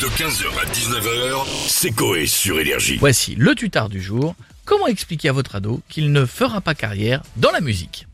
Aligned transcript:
De 0.00 0.06
15h 0.06 0.46
à 0.60 0.64
19h, 0.72 1.44
c'est 1.66 1.90
Coé 1.90 2.26
sur 2.26 2.60
Énergie. 2.60 2.98
Voici 2.98 3.34
le 3.34 3.54
tutard 3.54 3.88
du 3.88 4.00
jour. 4.00 4.36
Comment 4.64 4.86
expliquer 4.86 5.30
à 5.30 5.32
votre 5.32 5.56
ado 5.56 5.80
qu'il 5.88 6.12
ne 6.12 6.24
fera 6.24 6.60
pas 6.60 6.74
carrière 6.74 7.22
dans 7.36 7.50
la 7.50 7.60
musique? 7.60 8.06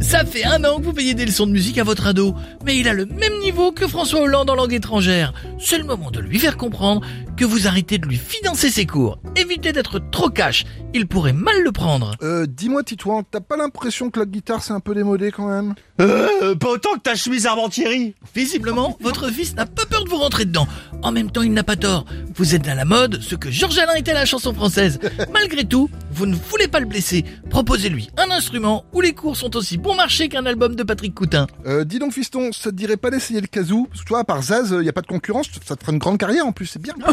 Ça 0.00 0.24
fait 0.24 0.44
un 0.44 0.64
an 0.64 0.78
que 0.78 0.84
vous 0.84 0.92
payez 0.92 1.14
des 1.14 1.26
leçons 1.26 1.46
de 1.46 1.52
musique 1.52 1.78
à 1.78 1.84
votre 1.84 2.06
ado, 2.06 2.34
mais 2.64 2.76
il 2.76 2.88
a 2.88 2.92
le 2.92 3.06
même 3.06 3.38
niveau 3.40 3.72
que 3.72 3.86
François 3.86 4.20
Hollande 4.20 4.50
en 4.50 4.54
langue 4.54 4.72
étrangère. 4.72 5.32
C'est 5.58 5.78
le 5.78 5.84
moment 5.84 6.10
de 6.10 6.20
lui 6.20 6.38
faire 6.38 6.56
comprendre 6.56 7.02
que 7.36 7.44
vous 7.44 7.66
arrêtez 7.66 7.98
de 7.98 8.06
lui 8.06 8.16
financer 8.16 8.70
ses 8.70 8.86
cours. 8.86 9.18
Évitez 9.36 9.72
d'être 9.72 9.98
trop 10.10 10.28
cash, 10.28 10.64
il 10.94 11.06
pourrait 11.06 11.32
mal 11.32 11.62
le 11.62 11.72
prendre. 11.72 12.16
Euh, 12.22 12.46
dis-moi 12.46 12.82
Titouan, 12.82 13.22
t'as 13.30 13.40
pas 13.40 13.56
l'impression 13.56 14.10
que 14.10 14.20
la 14.20 14.26
guitare 14.26 14.62
c'est 14.62 14.72
un 14.72 14.80
peu 14.80 14.94
démodé 14.94 15.30
quand 15.30 15.48
même? 15.48 15.74
Euh, 16.00 16.54
pas 16.54 16.70
autant 16.70 16.94
que 16.94 17.00
ta 17.00 17.14
chemise 17.14 17.46
Armentieri. 17.46 18.14
Visiblement, 18.34 18.96
votre 19.00 19.30
fils 19.30 19.54
n'a 19.54 19.66
pas 19.66 19.84
peur 19.84 20.04
de 20.04 20.10
vous 20.10 20.16
rentrer 20.16 20.44
dedans. 20.44 20.66
En 21.02 21.12
même 21.12 21.30
temps, 21.30 21.42
il 21.42 21.52
n'a 21.52 21.62
pas 21.62 21.76
tort. 21.76 22.04
Vous 22.34 22.54
êtes 22.54 22.66
à 22.68 22.74
la 22.74 22.84
mode, 22.84 23.20
ce 23.20 23.34
que 23.34 23.50
Georges 23.50 23.78
Alain 23.78 23.94
était 23.94 24.12
à 24.12 24.14
la 24.14 24.26
chanson 24.26 24.52
française. 24.54 24.98
Malgré 25.32 25.64
tout, 25.64 25.90
vous 26.12 26.26
ne 26.26 26.34
voulez 26.34 26.68
pas 26.68 26.80
le 26.80 26.86
blesser. 26.86 27.24
Proposez-lui 27.50 28.10
un 28.16 28.30
instrument 28.30 28.84
où 28.92 29.00
les 29.00 29.12
cours 29.12 29.36
sont 29.36 29.56
aussi 29.56 29.76
bon 29.78 29.94
marché 29.94 30.28
qu'un 30.28 30.46
album 30.46 30.74
de 30.74 30.82
Patrick 30.82 31.14
Coutin. 31.14 31.46
euh, 31.66 31.84
Dis 31.84 31.98
donc 31.98 32.12
fiston, 32.12 32.50
ça 32.52 32.70
te 32.70 32.74
dirait 32.76 32.96
pas 32.96 33.10
d'essayer 33.10 33.40
le 33.40 33.46
kazoo 33.46 33.86
Parce 33.88 34.00
que 34.02 34.06
toi, 34.06 34.20
à 34.20 34.24
part 34.24 34.42
Zaz, 34.42 34.74
il 34.78 34.84
y 34.84 34.88
a 34.88 34.92
pas 34.92 35.02
de 35.02 35.06
concurrence, 35.06 35.46
ça 35.64 35.76
te 35.76 35.80
fera 35.82 35.92
une 35.92 35.98
grande 35.98 36.18
carrière 36.18 36.46
en 36.46 36.52
plus, 36.52 36.66
c'est 36.66 36.82
bien. 36.82 36.94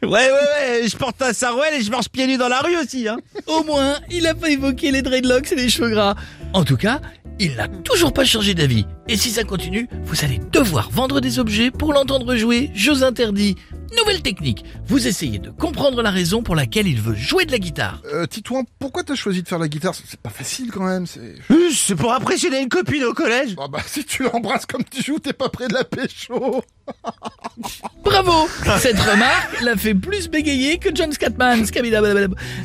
Ouais, 0.00 0.08
ouais, 0.10 0.30
ouais, 0.30 0.88
je 0.88 0.96
porte 0.96 1.20
un 1.22 1.32
sarouel 1.32 1.74
et 1.74 1.82
je 1.82 1.90
marche 1.90 2.08
pieds 2.08 2.28
nus 2.28 2.36
dans 2.36 2.46
la 2.46 2.60
rue 2.60 2.76
aussi, 2.76 3.08
hein. 3.08 3.16
Au 3.48 3.64
moins, 3.64 3.96
il 4.12 4.22
n'a 4.22 4.34
pas 4.34 4.48
évoqué 4.48 4.92
les 4.92 5.02
dreadlocks 5.02 5.50
et 5.50 5.56
les 5.56 5.68
cheveux 5.68 5.90
gras. 5.90 6.14
En 6.52 6.62
tout 6.62 6.76
cas, 6.76 7.00
il 7.40 7.56
n'a 7.56 7.66
toujours 7.66 8.12
pas 8.12 8.24
changé 8.24 8.54
d'avis. 8.54 8.86
Et 9.08 9.16
si 9.16 9.30
ça 9.30 9.42
continue, 9.42 9.88
vous 10.04 10.24
allez 10.24 10.38
devoir 10.52 10.88
vendre 10.90 11.20
des 11.20 11.40
objets 11.40 11.72
pour 11.72 11.92
l'entendre 11.92 12.36
jouer 12.36 12.70
jeux 12.74 13.02
interdits. 13.02 13.56
Nouvelle 13.96 14.22
technique. 14.22 14.64
Vous 14.86 15.06
essayez 15.06 15.38
de 15.38 15.50
comprendre 15.50 16.02
la 16.02 16.10
raison 16.10 16.42
pour 16.42 16.54
laquelle 16.54 16.86
il 16.86 17.00
veut 17.00 17.14
jouer 17.14 17.44
de 17.46 17.52
la 17.52 17.58
guitare. 17.58 18.02
Euh, 18.12 18.26
Titouan, 18.26 18.64
pourquoi 18.78 19.02
t'as 19.02 19.14
choisi 19.14 19.42
de 19.42 19.48
faire 19.48 19.58
la 19.58 19.68
guitare? 19.68 19.94
C'est 19.94 20.20
pas 20.20 20.30
facile 20.30 20.70
quand 20.70 20.84
même, 20.84 21.06
c'est... 21.06 21.20
Euh, 21.50 21.70
C'est 21.72 21.94
pour 21.94 22.12
impressionner 22.12 22.60
une 22.60 22.68
copine 22.68 23.04
au 23.04 23.14
collège. 23.14 23.54
Ah 23.58 23.66
bah 23.68 23.80
si 23.86 24.04
tu 24.04 24.22
l'embrasses 24.24 24.66
comme 24.66 24.84
tu 24.84 25.02
joues, 25.02 25.18
t'es 25.18 25.32
pas 25.32 25.48
près 25.48 25.68
de 25.68 25.74
la 25.74 25.84
pécho 25.84 26.62
Bravo 28.04 28.48
Cette 28.78 28.98
remarque 29.00 29.60
l'a 29.62 29.76
fait 29.76 29.94
plus 29.94 30.28
bégayer 30.28 30.78
que 30.78 30.94
John 30.94 31.12
Scatman. 31.12 31.64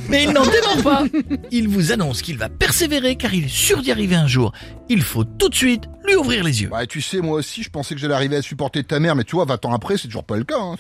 Mais 0.10 0.24
il 0.24 0.32
n'en 0.32 0.46
dément 0.46 0.82
pas. 0.84 1.04
Il 1.52 1.68
vous 1.68 1.92
annonce 1.92 2.22
qu'il 2.22 2.38
va 2.38 2.50
persévérer 2.50 3.16
car 3.16 3.34
il 3.34 3.46
est 3.46 3.54
sûr 3.54 3.82
d'y 3.82 3.92
arriver 3.92 4.16
un 4.16 4.28
jour. 4.28 4.54
Il 4.90 5.02
faut 5.02 5.24
tout 5.24 5.50
de 5.50 5.56
suite 5.56 5.84
lui 6.06 6.16
ouvrir 6.16 6.44
les 6.44 6.62
yeux. 6.62 6.70
Bah 6.70 6.86
tu 6.86 7.02
sais, 7.02 7.20
moi 7.22 7.38
aussi, 7.40 7.64
je 7.64 7.70
pensais 7.70 7.96
que 7.96 8.02
j'allais 8.02 8.14
arriver 8.14 8.36
à 8.38 8.42
supporter 8.42 8.84
ta 8.84 9.00
mère, 9.00 9.16
mais 9.16 9.24
tu 9.24 9.36
vois, 9.36 9.46
20 9.46 9.66
ans 9.66 9.74
après, 9.74 9.98
c'est 9.98 10.08
toujours 10.08 10.26
pas 10.26 10.38
le 10.38 10.44
cas. 10.44 10.60
Hein. 10.60 10.76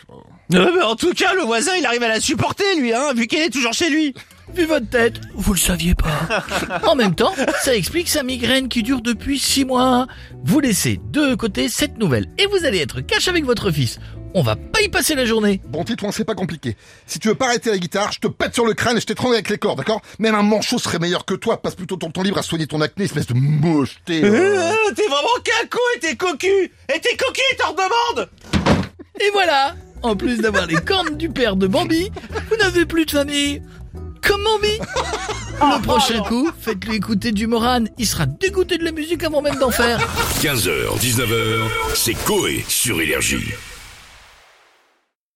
Euh, 0.54 0.72
mais 0.76 0.82
en 0.82 0.96
tout 0.96 1.14
cas, 1.14 1.34
le 1.34 1.42
voisin, 1.44 1.72
il 1.78 1.86
arrive 1.86 2.04
à 2.04 2.08
la 2.08 2.20
supporter, 2.20 2.76
lui, 2.78 2.94
hein, 2.94 3.14
vu 3.16 3.28
qu'elle 3.28 3.44
est 3.44 3.50
toujours 3.50 3.74
chez 3.74 3.90
lui. 3.90 4.14
Vu 4.54 4.66
votre 4.66 4.90
tête, 4.90 5.22
vous 5.34 5.54
le 5.54 5.60
saviez 5.60 5.96
pas. 5.96 6.44
En 6.88 6.96
même 6.96 7.16
temps, 7.16 7.34
ça 7.62 7.76
explique 7.76 8.10
sa 8.10 8.24
migraine 8.24 8.68
qui 8.68 8.84
dure 8.84 9.02
depuis 9.02 9.40
six 9.40 9.66
mois. 9.66 10.08
Vous 10.44 10.60
laissez 10.60 11.00
de 11.12 11.34
côté 11.36 11.70
cette 11.70 11.98
nouvelle 11.98 12.28
et 12.38 12.46
vous 12.46 12.66
allez 12.66 12.80
être 12.80 13.02
cash 13.02 13.28
avec 13.28 13.46
votre 13.46 13.72
fils. 13.72 14.00
On 14.36 14.42
va 14.42 14.56
pas 14.56 14.82
y 14.82 14.90
passer 14.90 15.16
la 15.16 15.26
journée. 15.26 15.62
Bon 15.68 15.84
Titouan, 15.84 16.12
c'est 16.12 16.26
pas 16.26 16.34
compliqué. 16.34 16.76
Si 17.06 17.20
tu 17.20 17.28
veux 17.30 17.36
pas 17.36 17.48
arrêter 17.48 17.70
la 17.70 17.78
guitare, 17.78 18.12
je 18.12 18.20
te 18.20 18.28
pète 18.28 18.54
sur 18.54 18.66
le 18.66 18.74
crâne 18.74 18.98
et 18.98 19.00
je 19.00 19.06
t'étrangle 19.06 19.36
avec 19.36 19.50
les 19.50 19.58
cordes, 19.58 19.78
d'accord? 19.78 20.02
Même 20.20 20.36
un 20.36 20.42
manchot 20.42 20.80
serait 20.80 21.00
meilleur 21.00 21.26
que 21.26 21.36
toi, 21.36 21.62
passe 21.62 21.76
plutôt 21.76 21.98
ton 21.98 22.10
temps 22.10 22.24
libre 22.24 22.40
à 22.40 22.44
soigner 22.44 22.68
ton 22.68 22.82
acné, 22.82 23.06
espèce 23.06 23.28
de 23.28 23.36
mocheté. 23.36 24.24
Euh, 24.24 24.72
t'es 24.96 25.06
vraiment 25.08 25.40
caco 25.44 25.80
et 25.96 26.00
t'es 26.00 26.16
cocu. 26.16 26.72
Et 26.94 27.00
t'es 27.00 27.16
cocu, 27.16 27.42
t'en 27.60 27.72
redemande. 27.72 28.30
Et 29.22 29.30
voilà 29.34 29.76
En 30.04 30.18
plus 30.18 30.38
d'avoir 30.40 30.66
les 30.68 30.76
cornes 30.76 31.16
du 31.18 31.30
père 31.30 31.56
de 31.56 31.66
Bambi, 31.66 32.12
vous 32.50 32.58
n'avez 32.58 32.86
plus 32.86 33.06
de 33.06 33.12
famille. 33.12 33.62
Comme 34.22 34.44
Bambi 34.44 34.80
Le 35.62 35.82
prochain 35.82 36.22
coup, 36.22 36.50
faites-lui 36.60 36.98
écouter 36.98 37.32
du 37.32 37.48
Moran. 37.48 37.86
Il 37.98 38.06
sera 38.06 38.26
dégoûté 38.26 38.78
de 38.78 38.84
la 38.84 38.92
musique 38.92 39.24
avant 39.24 39.42
même 39.42 39.56
d'en 39.56 39.72
faire. 39.72 40.00
15h, 40.42 41.00
19h, 41.00 41.60
c'est 41.96 42.16
Coé 42.26 42.66
sur 42.68 43.00
Énergie. 43.02 43.54